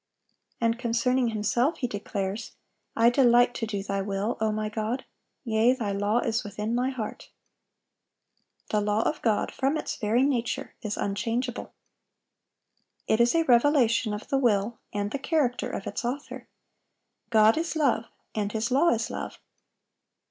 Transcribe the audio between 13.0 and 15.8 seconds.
It is a revelation of the will and the character